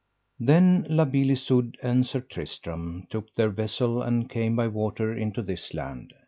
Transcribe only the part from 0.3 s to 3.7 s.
Then La Beale Isoud and Sir Tristram took their